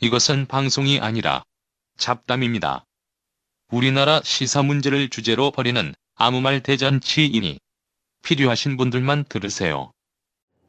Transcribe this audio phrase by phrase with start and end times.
[0.00, 1.42] 이것은 방송이 아니라
[1.98, 2.84] 잡담입니다.
[3.72, 7.58] 우리나라 시사 문제를 주제로 벌이는 아무 말 대잔치이니
[8.24, 9.90] 필요하신 분들만 들으세요.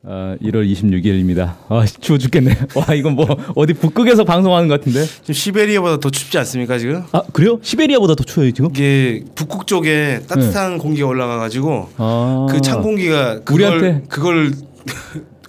[0.04, 1.58] 아, 1월 26일입니다.
[1.68, 2.58] 아, 추워 죽겠네.
[2.76, 5.06] 와, 이건 뭐 어디 북극에서 방송하는 것 같은데.
[5.06, 7.04] 지금 시베리아보다 더 춥지 않습니까 지금?
[7.12, 7.60] 아, 그래요?
[7.62, 8.70] 시베리아보다 더 추워요, 지금?
[8.72, 12.48] 이게 북극 쪽에 따뜻한 공기가 올라가 가지고 아.
[12.50, 14.08] 그찬 공기가 그걸 우리한테?
[14.08, 14.54] 그걸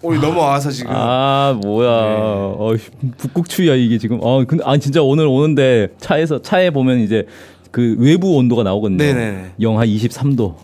[0.02, 1.88] 우리 넘어와서 지금 아, 뭐야.
[1.90, 2.74] 어,
[3.18, 4.18] 북극 추위야 이게 지금.
[4.22, 7.26] 어, 근데 아 진짜 오늘 오는데 차에서 차에 보면 이제
[7.70, 8.98] 그 외부 온도가 나오거든요.
[8.98, 9.52] 네네.
[9.60, 10.54] 영하 23도.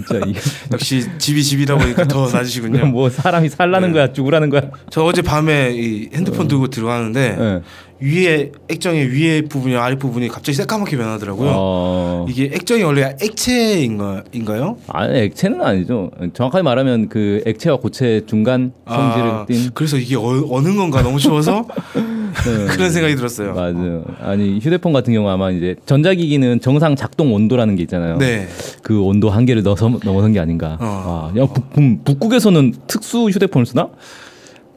[0.00, 0.40] 아, 진짜 이게
[0.72, 2.86] 역시 집이 집이다 보니까 더 낮으시군요.
[2.86, 3.94] 뭐 사람이 살라는 네.
[3.94, 4.62] 거야, 죽으라는 거야.
[4.90, 7.60] 저 어제 밤에 이 핸드폰 들고 들어가는데 예.
[8.02, 11.50] 위에 액정의 위에 부분이 아래 부분이 갑자기 새까맣게 변하더라고요.
[11.54, 12.26] 어.
[12.30, 14.78] 이게 액정이 원래 액체인가요?
[14.88, 16.10] 아니 액체는 아니죠.
[16.32, 19.70] 정확하게 말하면 그 액체와 고체 중간 성질을 아, 띤.
[19.74, 22.02] 그래서 이게 어, 어느 건가 너무 추워서 네.
[22.32, 23.54] 그런 생각이 들었어요.
[23.54, 24.04] 맞아요.
[24.20, 28.18] 아니 휴대폰 같은 경우 아마 이제 전자기기는 정상 작동 온도라는 게 있잖아요.
[28.18, 28.48] 네.
[28.82, 30.76] 그 온도 한계를 넘어서 넘어선 게 아닌가.
[30.80, 31.32] 어.
[31.34, 33.88] 아, 야, 북, 북, 북극에서는 특수 휴대폰을 쓰나?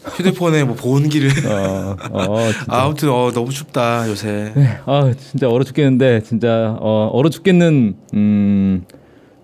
[0.05, 2.37] 휴대폰에 뭐 보온기를 어, 어.
[2.67, 4.51] 아, 아무튼 어, 너무 춥다 요새.
[4.55, 8.83] 네, 아 진짜 얼어 죽겠는데 진짜 어, 얼어 죽겠는 음,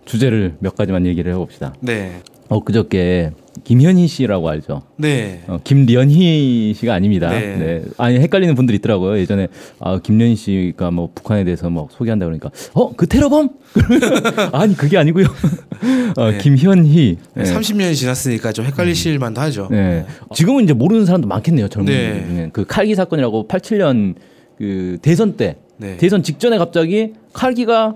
[0.06, 1.74] 주제를 몇 가지만 얘기를 해봅시다.
[1.80, 2.22] 네.
[2.50, 3.32] 어 그저께
[3.64, 4.82] 김현희 씨라고 알죠?
[4.98, 5.42] 네.
[5.48, 7.30] 어, 김련희 씨가 아닙니다.
[7.30, 7.56] 네.
[7.58, 7.82] 네.
[7.98, 9.18] 아니 헷갈리는 분들이 있더라고요.
[9.20, 9.48] 예전에
[9.80, 13.50] 아, 김련희 씨가 뭐 북한에 대해서 뭐 소개한다 그러니까 어 그 테러범?
[14.54, 15.26] 아니 그게 아니고요.
[16.18, 16.38] 어, 네.
[16.40, 17.18] 김현희.
[17.36, 17.44] 네.
[17.44, 19.68] 30년이 지났으니까 좀 헷갈리실 만도 하죠.
[19.72, 20.06] 네.
[20.34, 21.68] 지금은 이제 모르는 사람도 많겠네요.
[21.70, 22.26] 젊은 네.
[22.28, 22.50] 중에.
[22.54, 24.16] 그 칼기 사건이라고 87년
[24.58, 25.96] 그 대선 때 네.
[25.98, 27.96] 대선 직전에 갑자기 칼기가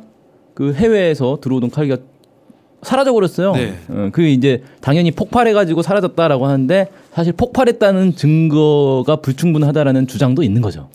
[0.54, 1.98] 그 해외에서 들어오던 칼기가
[2.84, 3.54] 사라져 버렸어요.
[3.54, 3.78] 네.
[3.90, 10.90] 어, 그 이제 당연히 폭발해 가지고 사라졌다라고 하는데 사실 폭발했다는 증거가 불충분하다라는 주장도 있는 거죠.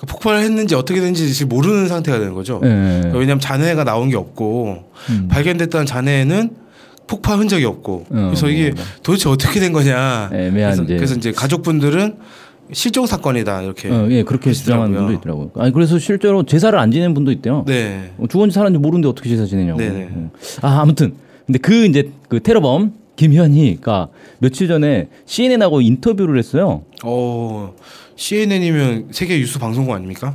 [0.00, 2.60] 그 폭발했는지 어떻게 된지 지금 모르는 상태가 되는 거죠.
[2.62, 3.02] 네.
[3.12, 5.28] 왜냐하면 잔해가 나온 게 없고 음.
[5.30, 6.50] 발견됐던 잔해에는
[7.06, 8.82] 폭발 흔적이 없고 어, 그래서 이게 뭐.
[9.02, 10.30] 도대체 어떻게 된 거냐.
[10.32, 12.16] 애매한 그래서, 이제- 그래서 이제 가족분들은
[12.72, 13.90] 실종 사건이다 이렇게.
[13.90, 14.96] 어, 예, 그렇게 주장하는.
[14.96, 15.50] 분도 있더라고요.
[15.56, 17.64] 아니 그래서 실제로 제사를 안 지내는 분도 있대요.
[17.66, 18.12] 네.
[18.18, 19.78] 어, 죽었는지 살았는지 모르는데 어떻게 제사 지내냐고.
[19.78, 19.94] 네네.
[20.04, 20.30] 음.
[20.62, 21.12] 아 아무튼
[21.46, 24.08] 근데 그 이제 그 테러범 김현희가
[24.38, 26.82] 며칠 전에 CNN하고 인터뷰를 했어요.
[27.04, 27.74] 어
[28.16, 30.34] CNN이면 세계 뉴스 방송국 아닙니까?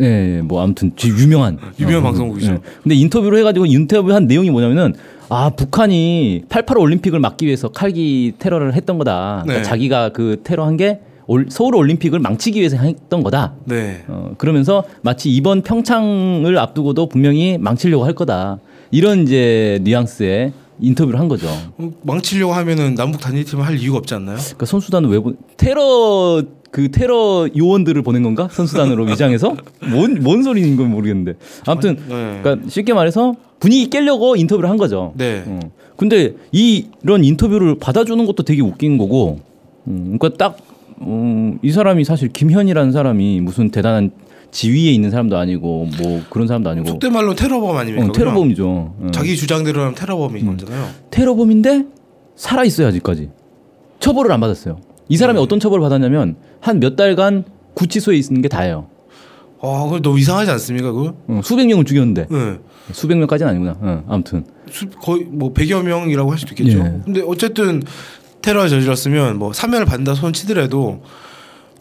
[0.00, 2.52] 예, 뭐 아무튼 지- 유명한 유명한 어, 방송국이죠.
[2.52, 2.58] 예.
[2.82, 4.94] 근데 인터뷰를 해가지고 인터뷰한 내용이 뭐냐면은
[5.30, 9.42] 아 북한이 88 올림픽을 막기 위해서 칼기 테러를 했던 거다.
[9.44, 9.62] 그러니까 네.
[9.62, 13.54] 자기가 그 테러한 게 올- 서울 올림픽을 망치기 위해서 했던 거다.
[13.64, 14.02] 네.
[14.08, 18.58] 어, 그러면서 마치 이번 평창을 앞두고도 분명히 망치려고 할 거다.
[18.90, 21.48] 이런 이제 뉘앙스의 인터뷰를 한 거죠.
[21.78, 24.36] 어, 망치려고 하면은 남북 단일팀을 할 이유가 없지 않나요?
[24.38, 25.34] 그러니까 선수단은 왜 보...
[25.56, 28.48] 테러 그 테러 요원들을 보낸 건가?
[28.50, 29.56] 선수단으로 위장해서
[29.90, 31.34] 뭔 뭔 소리인 건 모르겠는데.
[31.66, 32.40] 아무튼 네.
[32.42, 35.12] 그러니까 쉽게 말해서 분위기 깨려고 인터뷰를 한 거죠.
[35.16, 35.42] 네.
[35.46, 35.58] 어.
[35.96, 39.40] 근데 이 이런 인터뷰를 받아주는 것도 되게 웃긴 거고.
[39.88, 40.58] 음, 그러니까 딱
[41.00, 44.10] 음, 이 사람이 사실 김현이라는 사람이 무슨 대단한
[44.50, 48.06] 지위에 있는 사람도 아니고 뭐 그런 사람도 아니고 속된 말로 테러범 아닙니까?
[48.08, 48.66] 어, 테러범이죠.
[48.68, 49.06] 어.
[49.12, 50.56] 자기 주장대로 하면 테러범인 음.
[50.56, 50.88] 거잖아요.
[51.10, 51.84] 테러범인데
[52.36, 53.30] 살아 있어요 아직까지.
[54.00, 54.78] 처벌을 안 받았어요.
[55.08, 55.42] 이 사람이 음.
[55.42, 57.44] 어떤 처벌을 받았냐면 한 몇 달간
[57.74, 58.86] 구치소에 있는 게 다예요.
[59.60, 60.92] 아, 그거 너무 이상하지 않습니까?
[60.92, 61.14] 그거?
[61.26, 62.58] 어, 수백 명을 죽였는데 네.
[62.92, 63.76] 수백 명까지는 아니구나.
[63.80, 66.78] 어, 아무튼 수- 거의 뭐 100여 명이라고 할 수도 있겠죠.
[66.78, 67.00] 예.
[67.04, 67.82] 근데 어쨌든
[68.40, 71.02] 테러를 저질렀으면 뭐 사면을 받는다 손 치더라도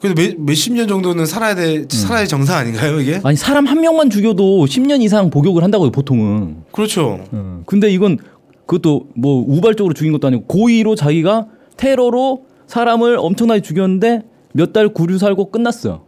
[0.01, 3.19] 그래도 몇, 몇십 년 정도는 살아야 돼 살아야 정상 아닌가요 이게?
[3.23, 6.57] 아니 사람 한 명만 죽여도 10년 이상 복역을 한다고요 보통은.
[6.71, 7.19] 그렇죠.
[7.31, 8.17] 어, 근데 이건
[8.65, 11.47] 그것도 뭐 우발적으로 죽인 것도 아니고 고의로 자기가
[11.77, 16.01] 테러로 사람을 엄청나게 죽였는데 몇 달 구류 살고 끝났어요.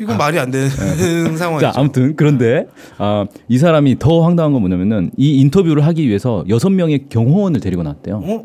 [0.00, 0.68] 이건 말이 안 되는
[1.36, 1.60] 상황이죠.
[1.60, 2.66] 자, 아무튼 그런데
[2.98, 7.82] 아, 이 사람이 더 황당한 건 뭐냐면은 이 인터뷰를 하기 위해서 여섯 명의 경호원을 데리고
[7.82, 8.22] 나왔대요.
[8.24, 8.44] 어?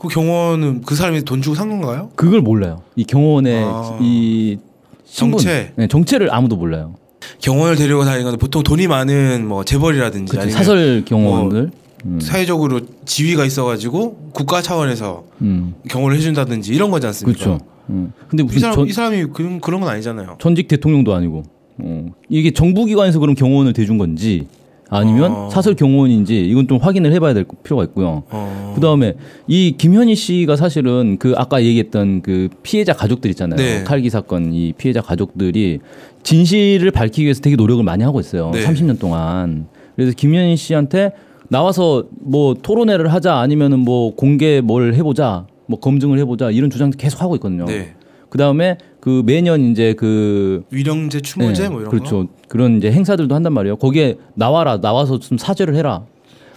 [0.00, 2.10] 그 경호원은 그 사람이 돈 주고 산 건가요?
[2.14, 2.82] 그걸 몰라요.
[2.94, 3.98] 이 경호원의 아.
[4.00, 4.58] 이
[5.04, 5.72] 신분, 정체.
[5.76, 6.94] 네, 정체를 아무도 몰라요.
[7.40, 11.70] 경호원을 데리고 다니는 건 보통 돈이 많은 뭐 재벌이라든지 그치, 아니면 사설 경호원들.
[12.04, 17.44] 음, 사회적으로 지위가 있어가지고 국가 차원에서 음, 경호를 해준다든지 이런 거지 않습니까?
[17.44, 17.64] 그렇죠.
[17.90, 18.12] 음.
[18.28, 20.36] 근데 이 무슨 사람 전, 이 사람이 그런 그런 건 아니잖아요.
[20.38, 21.42] 전직 대통령도 아니고
[21.78, 22.06] 어.
[22.28, 24.46] 이게 정부기관에서 그럼 경호원을 대준 건지
[24.90, 25.50] 아니면 어.
[25.50, 28.22] 사설 경호원인지 이건 좀 확인을 해봐야 될 필요가 있고요.
[28.30, 28.72] 어.
[28.74, 29.14] 그 다음에
[29.46, 33.56] 이 김현희 씨가 사실은 그 아까 얘기했던 그 피해자 가족들 있잖아요.
[33.56, 33.84] 네.
[33.84, 35.80] 칼기 사건 이 피해자 가족들이
[36.22, 38.50] 진실을 밝히기 위해서 되게 노력을 많이 하고 있어요.
[38.52, 38.64] 네.
[38.64, 39.66] 30년 동안.
[39.94, 41.12] 그래서 김현희 씨한테
[41.48, 47.20] 나와서 뭐 토론회를 하자 아니면은 뭐 공개 뭘 해보자 뭐 검증을 해보자 이런 주장도 계속
[47.20, 47.66] 하고 있거든요.
[47.66, 47.94] 네.
[48.30, 52.26] 그 다음에 그 매년 이제 그 위령제 추모제 네, 뭐 이런 그렇죠.
[52.26, 52.28] 거.
[52.46, 53.76] 그런 이제 행사들도 한단 말이에요.
[53.76, 56.02] 거기에 나와라 나와서 좀 사죄를 해라.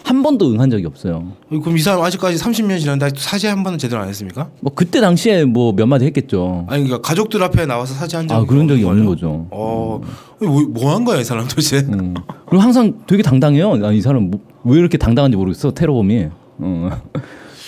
[0.03, 1.31] 한 번도 응한 적이 없어요.
[1.47, 4.49] 그럼 이 사람 아직까지 30년 지났는데 사죄 한 번은 제대로 안 했습니까?
[4.59, 6.65] 뭐 그때 당시에 뭐 몇 마디 했겠죠.
[6.67, 9.05] 아니 그러니까 가족들 앞에 나와서 사죄한 적이 아 그런 적이 없는?
[9.05, 9.47] 거죠.
[9.51, 10.01] 어,
[10.41, 11.77] 뭐한 거야 이 사람 도대체?
[11.87, 12.15] 음.
[12.47, 13.79] 그리고 항상 되게 당당해요.
[13.85, 15.71] 아, 이 사람 뭐- 왜 이렇게 당당한지 모르겠어.
[15.71, 16.27] 테러범이.
[16.57, 16.89] 어.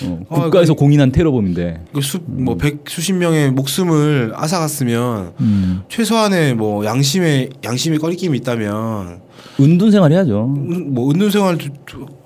[0.02, 1.82] 어, 아, 국가에서 공인한 테러범인데.
[1.94, 5.82] 그 수, 뭐 백, 수십 명의 목숨을 앗아갔으면 음.
[5.90, 9.22] 최소한의 뭐 양심의 양심의 꺼리낌이 있다면
[9.60, 10.54] 은둔 생활 해야죠.
[10.58, 11.58] 은- 뭐 은둔 생활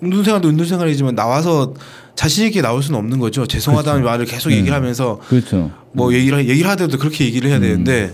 [0.03, 1.73] 은둔 생활도 은둔 생활이지만 나와서
[2.15, 3.45] 자신 있게 나올 수는 없는 거죠.
[3.45, 5.69] 죄송하다는 말을 계속 얘기를 하면서 그렇죠.
[5.91, 8.13] 뭐 얘기를 얘기를 하더라도 그렇게 얘기를 해야 되는데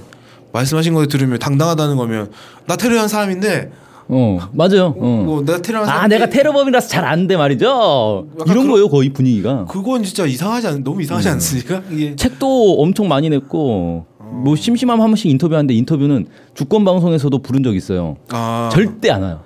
[0.52, 2.30] 말씀하신 거 들으면 당당하다는 거면
[2.68, 3.72] 나 테러한 사람인데
[4.16, 4.94] 어 맞아요.
[4.98, 5.24] 어.
[5.26, 8.28] 뭐 내가 테러한 아 내가 테러범이라서 잘 안 돼 말이죠.
[8.48, 9.66] 이런 거예요 거의 분위기가.
[9.66, 11.34] 그건 진짜 이상하지 않 너무 이상하지 음.
[11.34, 11.82] 않습니까?
[11.92, 17.76] 이게 책도 엄청 많이 냈고 뭐 심심하면 한 번씩 인터뷰하는데 인터뷰는 주권 방송에서도 부른 적
[17.76, 18.18] 있어요.
[18.30, 19.42] 아 절대 안 와요.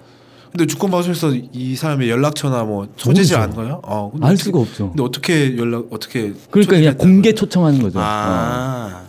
[0.52, 3.38] 근데 주권 방송에서 이 사람의 연락처나 뭐 모르죠.
[3.38, 3.80] 안 거요?
[3.84, 4.90] 어, 근데 알 수가 없죠.
[4.90, 7.36] 근데 어떻게 연락 어떻게 그러니까 그냥 공개 거예요?
[7.36, 8.00] 초청하는 거죠.
[8.00, 9.08] 어.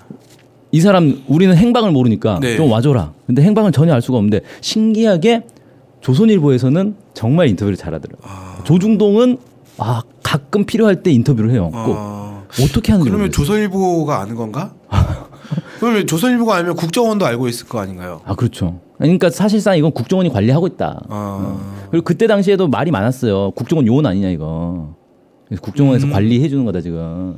[0.72, 2.56] 아이 사람 우리는 행방을 모르니까 네.
[2.56, 3.12] 좀 와줘라.
[3.26, 5.44] 근데 행방을 전혀 알 수가 없는데 신기하게
[6.00, 8.30] 조선일보에서는 정말 인터뷰를 잘하더라고요.
[8.30, 8.62] 아.
[8.64, 9.38] 조중동은
[9.78, 11.70] 아 가끔 필요할 때 인터뷰를 해요.
[11.72, 12.44] 꼭 아.
[12.62, 13.30] 어떻게 하는지 그러면.
[13.30, 14.72] 조선일보가 아는 건가?
[15.80, 18.20] 그러면 조선일보가 알면 국정원도 알고 있을 거 아닌가요?
[18.24, 18.80] 아 그렇죠.
[18.98, 21.02] 그러니까 사실상 이건 국정원이 관리하고 있다.
[21.08, 21.56] 아.
[21.90, 23.52] 그리고 그때 당시에도 말이 많았어요.
[23.52, 24.94] 국정원 요원 아니냐 이거.
[25.46, 26.12] 그래서 국정원에서 음.
[26.12, 27.36] 관리해 주는 거다 지금.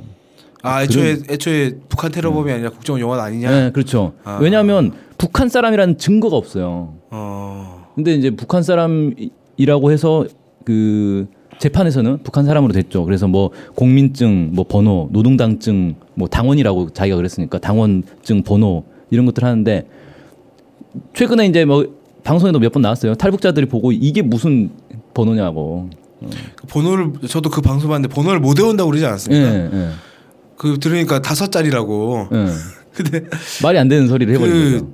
[0.62, 3.50] 아 애초에 애초에 북한 테러범이 아니라 국정원 요원 아니냐?
[3.50, 4.12] 네, 그렇죠.
[4.24, 4.38] 아.
[4.40, 6.94] 왜냐하면 북한 사람이라는 증거가 없어요.
[7.10, 7.86] 어.
[7.94, 10.26] 근데 이제 북한 사람이라고 해서
[10.64, 11.26] 그
[11.58, 13.04] 재판에서는 북한 사람으로 됐죠.
[13.04, 19.86] 그래서 뭐 공민증, 뭐 번호, 노동당증, 뭐 당원이라고 자기가 그랬으니까 당원증 번호 이런 것들 하는데
[21.14, 21.86] 최근에 이제 뭐
[22.24, 23.14] 방송에도 몇 번 나왔어요.
[23.14, 24.70] 탈북자들이 보고 이게 무슨
[25.14, 25.88] 번호냐고.
[26.56, 29.54] 그 번호를 저도 그 방송 봤는데 번호를 못 외운다고 그러지 예, 않았습니까?
[29.54, 29.70] 예,
[30.60, 32.28] 그 들으니까 다섯 자리라고.
[32.32, 32.46] 예.
[32.92, 33.24] 근데
[33.62, 34.92] 말이 안 되는 소리를 해버린 그 거죠.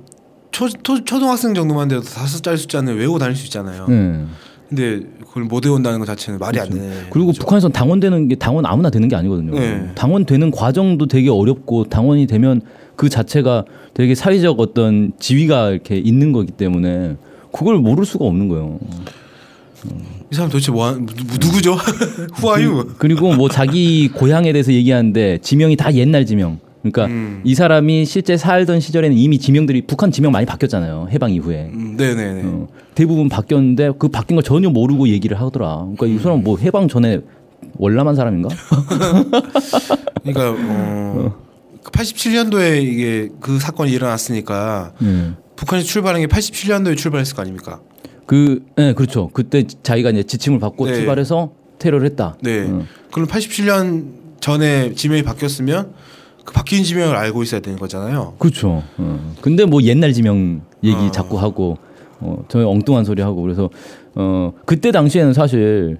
[0.49, 3.85] 초, 초, 초등학생 정도만 돼도 다섯 자리 숫자는 외우고 다닐 수 있잖아요.
[3.89, 4.25] 예.
[4.69, 6.87] 근데 그걸 못 외운다는 것 자체는 말이 안 되네.
[6.87, 7.09] 그렇죠.
[7.09, 9.59] 그리고 북한에선 당원 되는 게 당원 아무나 되는 게 아니거든요.
[9.59, 9.91] 네.
[9.93, 12.61] 당원 되는 과정도 되게 어렵고 당원이 되면
[12.95, 17.17] 그 자체가 되게 사회적 어떤 지위가 이렇게 있는 거기 때문에
[17.51, 18.79] 그걸 모를 수가 없는 거예요.
[20.31, 21.77] 이 사람 도대체 뭐 하는- 누, 누구죠?
[22.41, 22.93] Who are you?
[22.97, 26.59] 그 리고 뭐 자기 고향에 대해서 얘기하는데 지명이 다 옛날 지명.
[26.81, 27.41] 그러니까 음.
[27.43, 31.07] 이 사람이 실제 살던 시절에는 이미 지명들이 북한 지명 많이 바뀌었잖아요.
[31.11, 31.69] 해방 이후에.
[31.73, 32.41] 음, 네네네.
[32.45, 35.87] 어, 대부분 바뀌었는데 그 바뀐 걸 전혀 모르고 얘기를 하더라.
[35.95, 37.21] 그러니까 이 사람 뭐 해방 전에
[37.77, 38.49] 월남한 사람인가?
[40.23, 41.35] 그러니까 어,
[41.83, 45.31] 87년도에 이게 그 사건이 일어났으니까 예.
[45.55, 47.79] 북한이 출발한 게 87년도에 출발했을 거 아닙니까?
[48.27, 49.29] 그, 예, 그렇죠.
[49.33, 50.93] 그때 자기가 이제 지침을 받고 네.
[50.93, 52.37] 출발해서 테러를 했다.
[52.41, 52.67] 네.
[52.69, 52.83] 어.
[53.11, 54.05] 그럼 87년
[54.39, 55.93] 전에 지명이 바뀌었으면
[56.43, 58.35] 그 바뀐 지명을 알고 있어야 되는 거잖아요.
[58.37, 58.83] 그렇죠.
[58.97, 59.33] 어.
[59.41, 61.11] 근데 뭐 옛날 지명 얘기 어.
[61.11, 61.77] 자꾸 하고,
[62.19, 63.69] 어, 저 엉뚱한 소리 하고 그래서
[64.15, 65.97] 어, 그때 당시에는 사실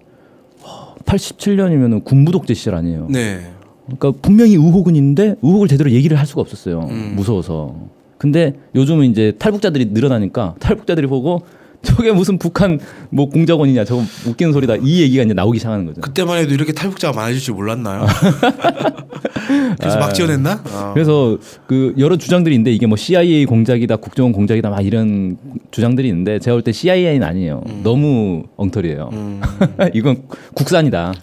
[1.05, 3.07] 87년이면 군부 독재 시절 아니에요.
[3.09, 3.53] 네.
[3.85, 6.87] 그러니까 분명히 의혹은 있는데 의혹을 제대로 얘기를 할 수가 없었어요.
[6.89, 7.13] 음.
[7.15, 7.75] 무서워서.
[8.17, 11.43] 근데 요즘은 이제 탈북자들이 늘어나니까 탈북자들이 보고
[11.83, 12.79] 저게 무슨 북한
[13.09, 16.01] 뭐 공작원이냐 저거 웃기는 소리다 이 얘기가 이제 나오기 시작하는 거죠.
[16.01, 18.05] 그때만 해도 이렇게 탈북자가 많아질 줄 몰랐나요?
[19.79, 19.99] 그래서 아.
[19.99, 20.61] 막 지어냈나?
[20.73, 20.91] 어.
[20.93, 25.37] 그래서 그 여러 주장들이 있는데 이게 뭐 CIA 공작이다, 국정원 공작이다 막 이런
[25.71, 27.61] 주장들이 있는데 제가 볼 때 CIA는 아니에요.
[27.83, 29.09] 너무 엉터리예요.
[29.13, 29.41] 음,
[29.93, 31.13] 이건 국산이다.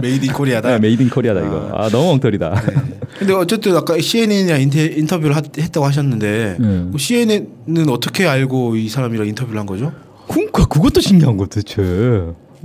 [0.00, 0.68] made in Korea다.
[0.70, 1.70] 네, made in Korea다 이거.
[1.74, 2.62] 아 너무 엉터리다.
[3.18, 6.66] 근데 어쨌든 아까 CNN이랑 인터, 뷰를 했다고 하셨는데 네.
[6.84, 9.92] 뭐 CNN은 어떻게 알고 이 사람이랑 인터뷰를 한 거죠?
[10.28, 11.82] 그러니까 그것도 신기한 거 대체.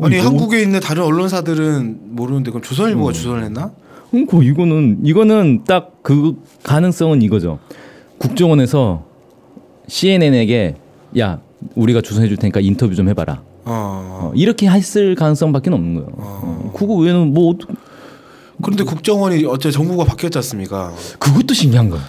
[0.01, 2.63] 아니 이거- 한국에 있는 다른 언론사들은 모르는데 그럼 음.
[2.63, 3.72] 조선일보가 주선을 했나?
[4.12, 7.60] 그러니까 이거는 이거는 딱 그 가능성은 이거죠.
[8.20, 9.04] 국정원에서
[9.88, 10.75] CNN에게
[11.20, 11.42] 야
[11.75, 13.42] 우리가 주선해 줄 테니까 인터뷰 좀 해봐라.
[13.66, 14.30] 어.
[14.30, 16.08] 어, 이렇게 했을 가능성밖에 없는 거예요.
[16.16, 17.58] 어, 그거 외에는 뭐
[18.62, 20.94] 그런데 국정원이 어째 정부가 바뀌었지 않습니까?
[21.20, 22.00] 그것도 신기한 거.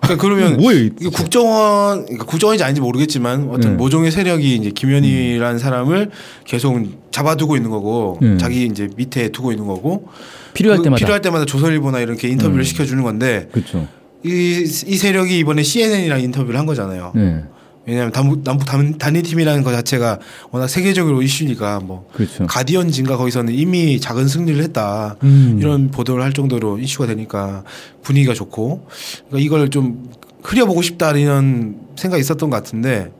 [0.00, 0.60] 그러니까 그러면?
[0.60, 3.76] 이게 국정원 그러니까 국정원인지 아닌지 모르겠지만 어떤 네.
[3.76, 6.10] 모종의 세력이 이제 김현희라는 사람을
[6.44, 6.80] 계속
[7.10, 8.36] 잡아두고 있는 거고 네.
[8.38, 10.08] 자기 이제 밑에 두고 있는 거고
[10.54, 10.98] 필요할 그 때마다.
[10.98, 12.64] 필요할 때마다 조선일보나 이렇게 인터뷰를 음.
[12.64, 13.88] 시켜주는 건데 그렇죠.
[14.24, 17.12] 이, 이 세력이 이번에 CNN이랑 인터뷰를 한 거잖아요.
[17.14, 17.42] 네.
[17.86, 20.18] 왜냐하면 남북, 남북 단- 단일팀이라는 것 자체가
[20.50, 22.46] 워낙 세계적으로 이슈니까 뭐 그렇죠.
[22.46, 25.58] 가디언진가 거기서는 이미 작은 승리를 했다 음.
[25.60, 27.62] 이런 보도를 할 정도로 이슈가 되니까
[28.02, 28.86] 분위기가 좋고
[29.28, 30.10] 그러니까 이걸 좀
[30.42, 33.12] 흐려보고 싶다 이런 생각이 있었던 것 같은데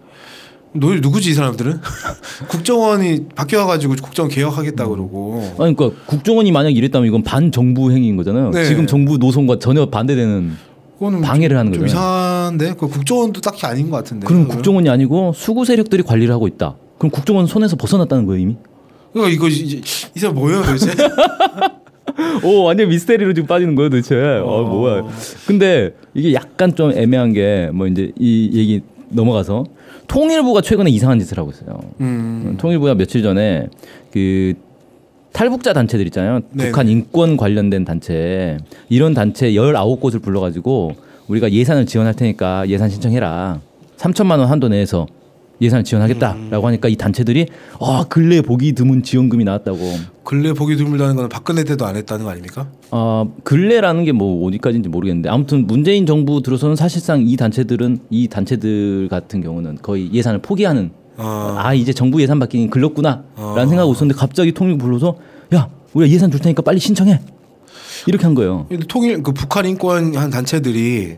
[0.72, 1.80] 너 누구지 이 사람들은
[2.48, 8.50] 국정원이 바뀌어가지고 국정원 개혁하겠다 그러고 아니 그러니까 국정원이 만약 이랬다면 이건 반정부 행위인 거잖아요.
[8.50, 8.64] 네.
[8.64, 10.56] 지금 정부 노선과 전혀 반대되는
[11.22, 11.98] 방해를 하는 좀 거잖
[12.46, 14.56] 이상한데 그 국정원도 딱히 아닌 것 같은데 그럼 그거는?
[14.56, 16.76] 국정원이 아니고 수구 세력들이 관리를 하고 있다.
[16.98, 18.56] 그럼 국정원 손에서 벗어났다는 거예요 이미?
[19.12, 19.80] 그러니까 이거 이제
[20.14, 20.92] 이 사람 뭐예요 도대체
[22.44, 24.14] 오 완전 미스테리로 지금 빠지는 거예요 도대체.
[24.42, 25.06] 어, 뭐야?
[25.46, 29.64] 근데 이게 약간 좀 애매한 게 뭐 이제 이 얘기 넘어가서
[30.06, 31.80] 통일부가 최근에 이상한 짓을 하고 있어요.
[32.00, 32.56] 음.
[32.58, 33.66] 통일부가 며칠 전에
[34.12, 34.54] 그
[35.32, 36.40] 탈북자 단체들 있잖아요.
[36.52, 36.70] 네네.
[36.70, 38.56] 북한 인권 관련된 단체
[38.88, 40.92] 이런 단체 19곳을 불러가지고
[41.28, 43.60] 우리가 예산을 지원할 테니까 예산 신청해라.
[43.96, 45.06] 3천만 원 한도 내에서
[45.60, 47.46] 예산을 지원하겠다라고 하니까 이 단체들이
[47.80, 49.78] 아 근래 보기 드문 지원금이 나왔다고.
[50.22, 52.68] 근래 보기 드물다는 건 박근혜 때도 안 했다는 거 아닙니까?
[52.90, 59.08] 어 근래라는 게 뭐 어디까지인지 모르겠는데 아무튼 문재인 정부 들어서는 사실상 이 단체들은 이 단체들
[59.08, 61.54] 같은 경우는 거의 예산을 포기하는 어.
[61.58, 63.54] 아 이제 정부 예산 받기는 글렀구나라는 어.
[63.66, 65.16] 생각하고 있었는데 갑자기 통일부 불러서
[65.54, 67.18] 야 우리가 예산 줄 테니까 빨리 신청해
[68.06, 68.66] 이렇게 한 거예요.
[68.88, 71.16] 통일 그 북한 인권 한 단체들이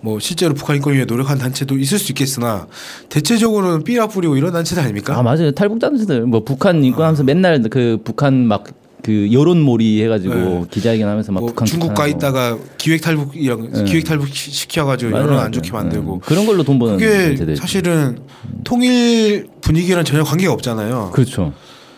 [0.00, 2.66] 뭐 실제로 북한 인권 위해 노력한 단체도 있을 수 있겠으나
[3.10, 5.16] 대체적으로는 삐라 뿌리고 이런 단체들 아닙니까?
[5.18, 8.64] 아 맞아요 탈북자들 뭐 북한 인권 하면서 맨날 그 북한 막
[9.02, 10.64] 그 여론몰이 해가지고 네.
[10.70, 12.06] 기자회견하면서 막 뭐 북한 중국 가.
[12.06, 13.84] 있다가 기획 탈북이랑 네.
[13.84, 15.38] 기획 탈북 시- 시켜가지고 여론.
[15.38, 16.20] 안 좋게 만들고 네.
[16.22, 17.56] 그런 걸로 돈 버는 그게.
[17.56, 18.18] 사실은
[18.62, 21.12] 통일 분위기랑 전혀 관계가 없잖아요.
[21.14, 21.54] 그렇죠.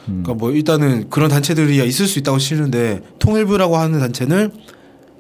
[0.06, 4.50] 그러니까 뭐 일단은 그런 단체들이 있을 수 있다고 치는데 통일부라고 하는 단체는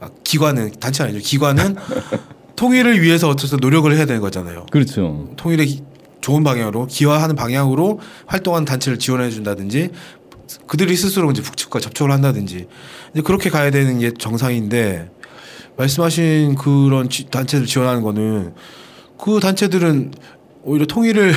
[0.00, 1.20] 아, 기관은 단체 아니죠.
[1.20, 1.76] 기관은
[2.56, 4.66] 통일을 위해서 어쨌든 노력을 해야 되는 거잖아요.
[4.70, 5.28] 그렇죠.
[5.36, 5.82] 통일의 기-
[6.20, 9.90] 좋은 방향으로 기여하는 방향으로 활동하는 단체를 지원해 준다든지
[10.66, 12.66] 그들이 스스로 이제 북측과 접촉을 한다든지
[13.12, 15.10] 이제 그렇게 가야 되는 게 정상인데
[15.76, 18.54] 말씀하신 그런 지- 단체들 지원하는 거는
[19.18, 20.12] 그 단체들은
[20.64, 21.32] 오히려 통일을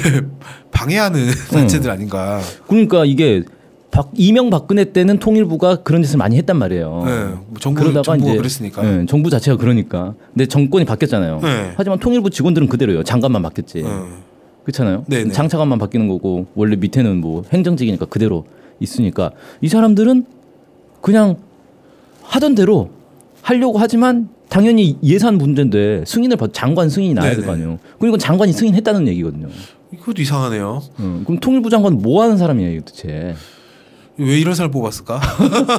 [0.72, 2.42] 방해하는 단체들 아닌가.
[2.68, 3.44] 그러니까 이게
[3.92, 7.04] 박, 이명 박근혜 때는 통일부가 그런 짓을 많이 했단 말이에요.
[7.06, 7.12] 네,
[7.48, 8.82] 뭐 정부 정부가 그랬으니까.
[8.82, 10.14] 네, 정부 자체가 그러니까.
[10.34, 11.40] 근데 정권이 바뀌었잖아요.
[11.42, 11.74] 네.
[11.78, 13.04] 하지만 통일부 직원들은 그대로예요.
[13.04, 13.84] 장관만 바뀌었지.
[13.86, 14.26] 어.
[14.66, 15.06] 그렇잖아요.
[15.08, 15.32] 네네.
[15.32, 18.46] 장차관만 바뀌는 거고 원래 밑에는 뭐 행정직이니까 그대로
[18.80, 20.26] 있으니까 이 사람들은
[21.02, 21.38] 그냥
[22.24, 22.90] 하던 대로
[23.44, 27.46] 하려고 하지만 당연히 예산 문제인데 승인을 받 장관 승인이 나야 될.
[27.46, 27.80] 거 아니에요.
[28.00, 29.48] 그리고 장관이 승인했다는 얘기거든요.
[29.94, 30.82] 이것도 이상하네요.
[30.98, 33.36] 어, 그럼 통일부 장관 뭐 하는 사람이에요, 도대체?
[34.18, 35.20] 왜 이런 사람 뽑았을까?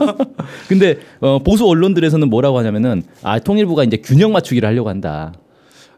[0.69, 5.33] 근데 어, 보수 언론들에서는 뭐라고 하냐면은 아 통일부가 이제 균형 맞추기를 하려고 한다.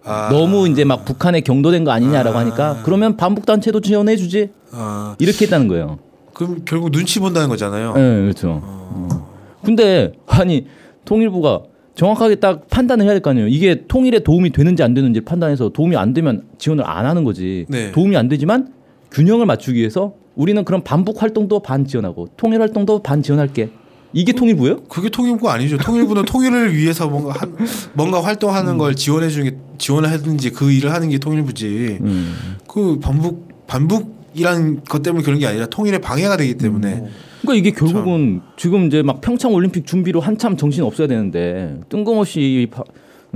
[0.04, 2.40] 아, 너무 이제 막 북한에 경도된 거 아니냐라고 아.
[2.40, 5.98] 하니까 그러면 반북 단체도 지원해 주지 아, 이렇게 했다는 거예요.
[6.32, 7.94] 그럼 결국 눈치 본다는 거잖아요.
[7.94, 8.60] 네, 그렇죠.
[8.62, 9.28] 어.
[9.64, 10.66] 근데 아니
[11.04, 11.62] 통일부가
[11.98, 13.48] 정확하게 딱 판단을 해야 될 거 아니에요.
[13.48, 17.66] 이게 통일에 도움이 되는지 안 되는지 판단해서 도움이 안 되면 지원을 안 하는 거지.
[17.68, 17.90] 네.
[17.90, 18.68] 도움이 안 되지만
[19.10, 23.70] 균형을 맞추기 위해서 우리는 그런 반북 활동도 반 지원하고 통일 활동도 반 지원할게.
[24.12, 24.84] 이게 통일부예요?
[24.84, 25.76] 그게 통일부가 아니죠.
[25.76, 27.54] 통일부는 통일을 위해서 뭔가 한,
[27.94, 31.98] 뭔가 활동하는 걸 지원해 주는 게 지원을 하든지 그 일을 하는 게 통일부지.
[32.00, 32.34] 음.
[32.68, 37.04] 그 반북 반북 이란 것 때문에 그런 게 아니라 통일에 방해가 되기 때문에
[37.42, 42.82] 그러니까 이게 결국은 지금 이제 막 평창 올림픽 준비로 한참 정신 없어야 되는데 뜬금없이 바-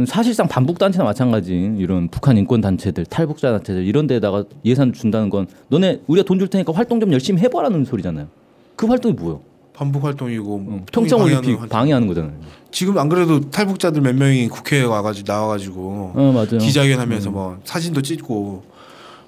[0.06, 5.46] 사실상 반북 단체나 마찬가지인 이런 북한 인권 단체들, 탈북자 단체들 이런 데다가 예산 준다는 건
[5.68, 8.26] 너네 우리가 돈 줄 테니까 활동 좀 열심히 해보라는 소리잖아요.
[8.74, 9.40] 그 활동이 뭐예요?
[9.74, 11.68] 반북 활동이고 뭐 통일 평창 방해하는 올림픽 활동.
[11.68, 12.32] 방해하는 거잖아요.
[12.70, 16.46] 지금 안 그래도 탈북자들 몇 명이 국회에 와가지고 나와가지고 어.
[16.58, 18.62] 기자회견하면서 뭐 사진도 찍고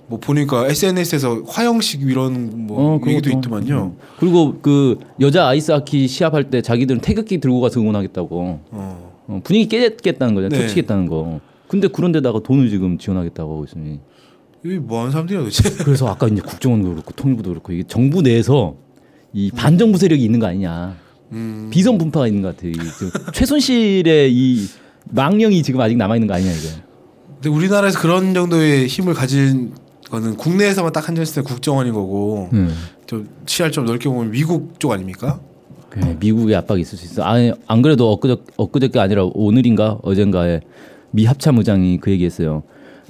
[0.06, 3.38] 뭐 보니까 SNS에서 화형식 이런 뭐 어, 얘기도 그것도.
[3.38, 3.94] 있더만요.
[4.18, 9.12] 그리고 그 여자 아이스하키 시합할 때 자기들은 태극기 들고 가서 응원하겠다고 어.
[9.26, 10.60] 어, 분위기 깨겠다는 거잖아요.
[10.60, 10.66] 네.
[10.66, 11.40] 터치겠다는 거.
[11.68, 14.00] 근데 그런 데다가 돈을 지금 지원하겠다고 하고 있으니
[14.62, 15.70] 이게 뭐 하는 사람들이야 도대체.
[15.84, 18.76] 그래서 아까 이제 국정원도 그렇고 통일부도 그렇고 이게 정부 내에서
[19.32, 20.96] 이 반정부 세력이 있는 거 아니냐
[21.32, 21.68] 음.
[21.72, 22.72] 비선 분파가 있는 것 같아요.
[23.32, 24.66] 최순실의 이
[25.10, 26.68] 망령이 지금 아직 남아 있는 거 아니냐 이게.
[27.34, 29.72] 근데 우리나라에서 그런 정도의 힘을 가진
[30.10, 32.74] 거는 국내에서만 딱 한정 있을 때 국정원인 거고 음.
[33.06, 35.40] 좀 시야를 좀 넓게 보면 미국 쪽 아닙니까?
[35.90, 37.22] 그래, 미국의 압박이 있을 수 있어.
[37.22, 40.60] 아니, 안 그래도 엊그저 엊그저께 아니라 오늘인가 어젠가에
[41.12, 42.64] 미 합참 의장이 그 얘기했어요.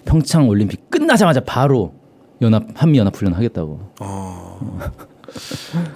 [0.05, 1.95] 평창 올림픽 끝나자마자 바로
[2.43, 3.81] 연합 한미 연합 훈련 하겠다고.
[4.01, 4.79] 어.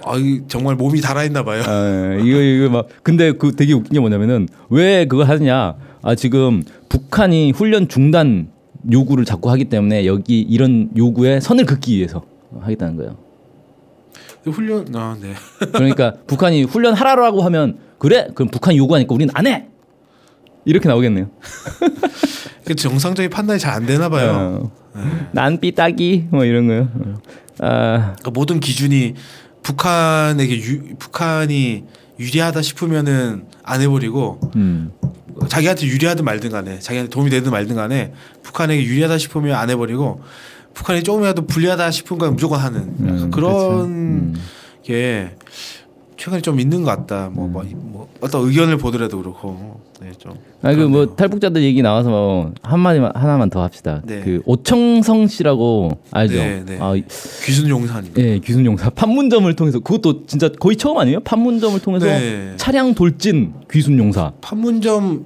[0.03, 1.61] 아, 이 정말 몸이 달아있나 봐요.
[1.65, 5.75] 아, 이거 이거 막 근데 그 되게 웃긴 게 뭐냐면은 왜 그거 하느냐?
[6.01, 8.49] 아 지금 북한이 훈련 중단
[8.91, 12.23] 요구를 자꾸 하기 때문에 여기 이런 요구에 선을 긋기 위해서
[12.59, 13.17] 하겠다는 거예요.
[14.45, 15.33] 훈련 아 네.
[15.73, 19.67] 그러니까 북한이 훈련 하라고 하면 그래 그럼 북한이 요구하니까 우리는 안 해.
[20.65, 21.29] 이렇게 나오겠네요.
[22.65, 24.71] 그 정상적인 판단이 잘 안 되나 봐요.
[24.93, 24.99] 어.
[25.31, 26.89] 난 삐딱이 뭐 이런 거요.
[26.93, 27.15] 어.
[27.61, 29.15] 아, 그러니까 모든 기준이
[29.63, 31.83] 북한에게 유, 북한이
[32.19, 34.91] 유리하다 싶으면은 안 해버리고 음,
[35.47, 40.21] 자기한테 유리하든 말든 간에 자기한테 도움이 되든 말든 간에 북한에게 유리하다 싶으면 안 해버리고
[40.73, 43.83] 북한이 조금이라도 불리하다 싶은 건 무조건 하는 음, 그런 그렇죠.
[43.85, 44.35] 음.
[44.83, 45.31] 게
[46.19, 47.29] 최근에 좀 있는 것 같다.
[47.31, 51.15] 뭐, 뭐, 뭐 어떤 의견을 보더라도 그렇고 네, 좀 아니 그뭐 그렇네요.
[51.15, 54.01] 탈북자들 얘기 나와서 뭐 한마디만 하나만 더 합시다.
[54.05, 54.19] 네.
[54.19, 56.35] 그 오청성 씨라고 알죠?
[56.35, 56.77] 네, 네.
[56.81, 57.03] 아, 이-
[57.45, 58.11] 귀순 용산이.
[58.17, 61.21] 예, 귀순용사 판문점을 통해서 그것도 진짜 거의 처음 아니에요?
[61.21, 62.53] 판문점을 통해서 네.
[62.57, 64.33] 차량 돌진 귀순용사.
[64.41, 65.25] 판문점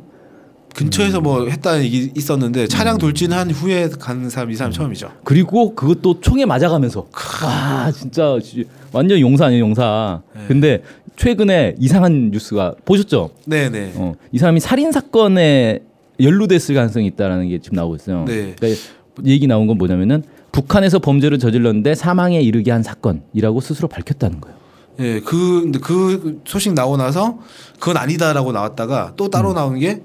[0.74, 1.24] 근처에서 음.
[1.24, 4.74] 뭐 했다는 얘기 있었는데 차량 돌진한 후에 간 사람 이 사람 음.
[4.74, 5.12] 처음이죠.
[5.24, 7.08] 그리고 그것도 총에 맞아가면서
[7.44, 10.22] 와 진짜 지- 완전 용사 아니에요 용사.
[10.36, 10.42] 네.
[10.48, 10.84] 근데
[11.16, 13.30] 최근에 이상한 뉴스가 보셨죠?
[13.46, 13.94] 네네.
[13.96, 15.80] 어, 이 사람이 살인 사건에
[16.20, 18.26] 연루됐을 가능성이 있다라는 게 지금 나오고 있어요.
[18.26, 18.56] 네.
[18.58, 18.82] 그러니까
[19.26, 24.58] 얘기 나온 건 뭐냐면은 북한에서 범죄를 저질렀는데 사망에 이르게 한 사건이라고 스스로 밝혔다는 거예요.
[25.00, 27.40] 예, 그 근데 그 소식 나오고 나서
[27.80, 29.56] 그건 아니다라고 나왔다가 또 따로 음.
[29.56, 30.04] 나온 게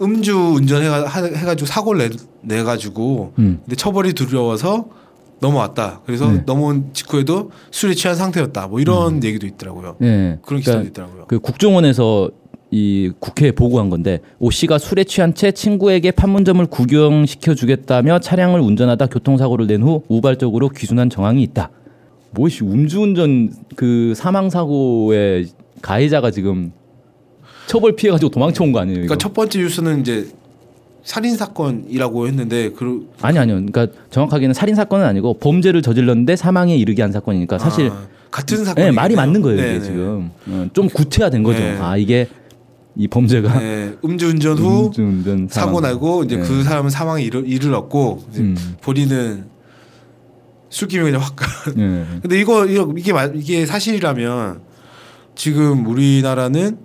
[0.00, 2.10] 음주 운전해가 하- 해가 지고 사고를
[2.42, 3.60] 내, 내 가지고 음.
[3.64, 4.86] 근데 처벌이 두려워서
[5.40, 6.00] 넘어왔다.
[6.04, 6.42] 그래서 네.
[6.46, 8.66] 넘어온 직후에도 술에 취한 상태였다.
[8.68, 9.96] 뭐 이런 얘기도 있더라고요.
[10.02, 10.38] 예.
[10.42, 11.24] 그런 기사도 있더라고요.
[11.28, 12.30] 그 국정원에서
[12.70, 19.06] 이 국회에 보고한 건데 오 씨가 술에 취한 채 친구에게 판문점을 구경시켜 주겠다며 차량을 운전하다
[19.06, 21.70] 교통사고를 낸 후 우발적으로 귀순한 정황이 있다.
[22.32, 25.46] 뭐시 음주운전 그 사망 사고의
[25.80, 26.72] 가해자가 지금
[27.68, 28.98] 처벌 피해 가지고 도망쳐 온 거 아니에요?
[29.00, 29.06] 이거?
[29.08, 30.28] 그러니까 첫 번째 뉴스는 이제
[31.04, 33.56] 살인 사건이라고 했는데 그 아니 아니요.
[33.56, 38.84] 그러니까 정확하게는 살인 사건은 아니고 범죄를 저질렀는데 사망에 이르게 한 사건이니까 사실 아, 같은 사건.
[38.84, 41.60] 네, 말이 맞는 거예요 이게 지금 어, 좀 구체화된 거죠.
[41.60, 41.78] 네.
[41.80, 42.28] 아 이게
[42.96, 45.80] 이 범죄가 네, 음주운전 후 음주운전 사고.
[45.80, 46.42] 나고 이제 네.
[46.42, 48.56] 그 사람은 사망에 이르, 이르렀고 음.
[48.82, 49.44] 본인은
[50.70, 51.36] 술김에 그냥 확.
[51.36, 51.46] 가.
[51.78, 52.04] 예.
[52.20, 54.60] 근데 이거, 이거 이게 말- 이게 사실이라면
[55.36, 56.76] 지금 우리나라는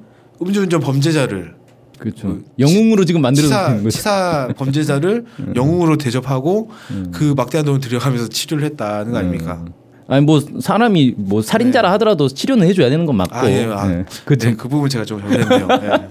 [0.41, 1.53] 음주운전 범죄자를
[1.99, 2.27] 그렇죠.
[2.27, 3.97] 그 영웅으로 지금 만들어서 치사, 되는 거죠.
[3.97, 6.69] 치사 범죄자를 영웅으로 대접하고
[7.11, 9.63] 그 막대한 돈을 들여가면서 치료를 했다는 거 아닙니까?
[9.65, 9.71] 음.
[10.07, 13.35] 아니 뭐 사람이 뭐 살인자라 하더라도 치료는 해줘야 되는 건 맞고.
[13.35, 14.05] 아, 예, 아, 예.
[14.25, 14.49] 그죠.
[14.49, 15.67] 네, 그 부분 제가 좀 잘못했네요.
[15.83, 16.07] 예.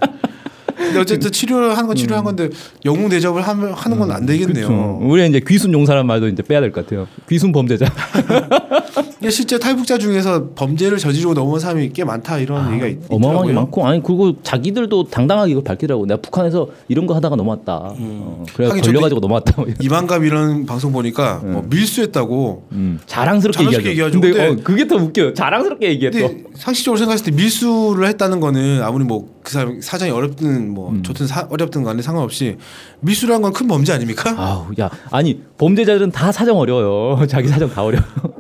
[0.75, 2.49] 근데 어쨌든 치료를 하는 건 치료한 건데
[2.87, 4.67] 영웅 대접을 하는 건 안 되겠네요.
[4.67, 4.99] 그렇죠.
[5.03, 7.07] 우리 이제 귀순 용사란 말도 이제 빼야 될 것 같아요.
[7.29, 7.87] 귀순 범죄자.
[9.31, 13.53] 실제 탈북자 중에서 범죄를 저지르고 넘어온 사람이 꽤 많다 이런 얘기가 있, 아, 어마어마하게.
[13.53, 16.07] 많고 아니 그리고 자기들도 당당하게 이걸 밝히더라고.
[16.07, 17.95] 내가 북한에서 이런 거 하다가 넘어왔다.
[17.99, 19.63] 어, 그래 걸려가지고 넘어왔다.
[19.63, 19.67] 뭐.
[19.81, 22.67] 이만갑 이런 방송 보니까 뭐 밀수했다고.
[22.73, 24.21] 음, 자랑스럽게, 자랑스럽게 얘기하죠.
[24.21, 25.35] 근데, 근데- 어, 그게 더 웃겨요.
[25.35, 25.99] 자랑스럽게.
[25.99, 31.03] 근데 상식적으로 생각했을 때 밀수를 했다는 거는 아무리 뭐그 사람 사정이 어렵든 뭐 음.
[31.03, 32.59] 좋든 사, 어렵든 간에 상관없이
[33.01, 34.35] 밀수라는 건 큰 범죄 아닙니까?
[34.39, 37.25] 아우 야 아니 범죄자들은 다 사정 어려워요.
[37.29, 37.99] 자기 사정 다 어려.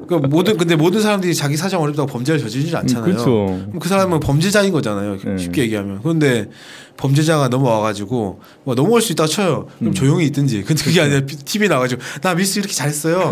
[0.09, 3.05] 그 모든 근데 모든 사람들이 자기 사정 어렵다고 범죄를 저지르지 않잖아요.
[3.05, 3.25] 그렇죠.
[3.67, 5.19] 그럼 그 사람은 범죄자인 거잖아요.
[5.19, 5.39] 네.
[5.39, 6.01] 쉽게 얘기하면.
[6.03, 6.49] 그런데
[6.97, 9.67] 범죄자가 넘어와가지고 뭐 넘어올 수 있다 쳐요.
[9.79, 9.95] 그럼 음.
[9.95, 10.63] 조용히 있든지.
[10.63, 13.29] 근데 그게 아니라 TV 나가지고 나 밀수 이렇게 잘했어요.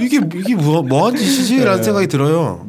[0.00, 1.82] 이게 이게 뭐 뭐한 짓이지라는 네.
[1.82, 2.66] 생각이 들어요.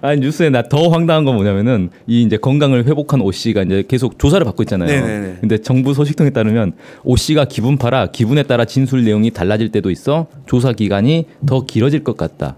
[0.00, 4.18] 아니 뉴스에 나 더 황당한 건 뭐냐면은 이 이제 건강을 회복한 오 씨가 이제 계속
[4.18, 4.88] 조사를 받고 있잖아요.
[4.88, 5.36] 네네네.
[5.40, 6.72] 근데 정부 소식통에 따르면
[7.04, 12.16] 오 씨가 기분파라 기분에 따라 진술 내용이 달라질 때도 있어 조사 기간이 더 길어질 것
[12.16, 12.56] 같다.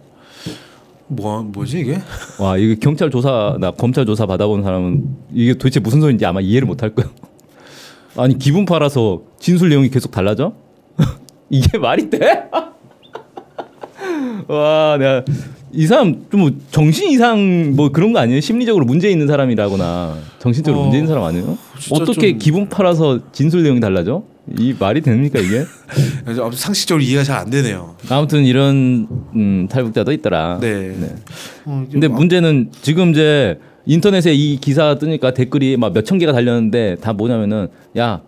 [1.08, 1.98] 뭐 뭐지 이게?
[2.40, 6.66] 와 이게 경찰 조사 나 검찰 조사 받아본 사람은 이게 도대체 무슨 소리인지 아마 이해를
[6.66, 7.10] 못할 거예요.
[8.16, 10.52] 아니 기분파라서 진술 내용이 계속 달라져?
[11.50, 12.44] 이게 말이 돼?
[14.48, 15.24] 와 내가
[15.72, 18.40] 이 사람 좀 정신 이상 뭐 그런 거 아니에요?
[18.40, 21.58] 심리적으로 문제 있는 사람이라거나 정신적으로 어, 문제 있는 사람 아니에요?
[21.90, 24.22] 어떻게 좀- 기분파라서 진술 내용이 달라져?
[24.58, 25.64] 이 말이 됩니까 이게?
[26.24, 27.96] 아무튼 상식적으로 이해가 잘 안 되네요.
[28.08, 30.58] 아무튼 이런 음, 탈북자도 있더라.
[30.60, 30.94] 네.
[31.64, 36.32] 어, 이제 근데 뭐- 문제는 지금 이제 인터넷에 이 기사 뜨니까 댓글이 막 몇천 개가
[36.32, 38.20] 달렸는데 다 뭐냐면은 야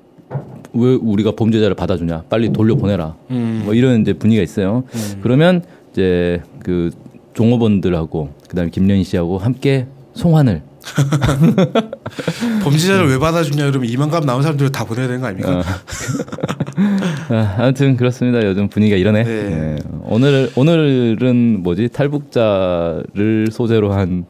[0.75, 3.63] 왜 우리가 범죄자를 받아주냐 빨리 돌려 보내라 음.
[3.65, 4.85] 뭐 이런 이제 분위기가 있어요.
[5.23, 6.91] 그러면 이제 그
[7.39, 10.63] 종업원들하고 그다음에 김연희 씨하고 함께 송환을
[12.65, 15.61] 범죄자를 왜 받아주냐 그러면 이만감 나온 사람들 다 보내야 되는 거 아닙니까?
[15.61, 15.63] 어.
[17.35, 18.45] 아, 아무튼 그렇습니다.
[18.45, 19.23] 요즘 분위기가 이러네.
[19.23, 19.43] 네.
[19.43, 19.77] 네.
[20.05, 24.25] 오늘 오늘은 뭐지 탈북자를 소재로 한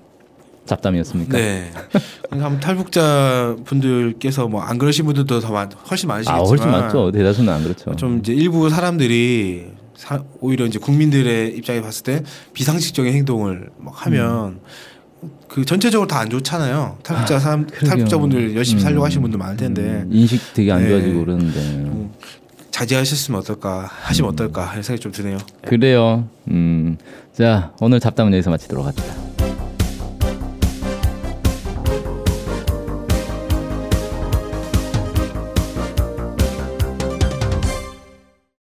[0.67, 1.39] 잡담이었습니까?
[1.39, 1.71] 네.
[2.31, 7.11] 한번 탈북자 분들께서 뭐 안 그러신 분들도 더 많, 훨씬 많으시겠지만 아 훨씬 많죠.
[7.13, 7.95] 대다수는 안 그렇죠.
[7.97, 14.61] 좀 이제 일부 사람들이 사, 오히려 이제 국민들의 입장에 봤을 때 비상식적인 행동을 막 하면
[15.49, 16.99] 그 전체적으로 다 안 좋잖아요.
[17.03, 17.91] 탈북자 사람 그러게요.
[17.91, 19.07] 탈북자분들 열심히 살려고 음.
[19.07, 20.89] 하시는 분들 많을 텐데 음, 인식 되게 안 네.
[20.91, 22.13] 좋아지고 그러는데 음.
[22.71, 24.33] 자제하셨으면 어떨까 하시면 음.
[24.35, 25.39] 어떨까 하는 생각이 좀 드네요.
[25.63, 26.29] 그래요.
[26.49, 26.97] 음,
[27.33, 29.28] 자 오늘 잡담은 여기서 마치도록 합시다.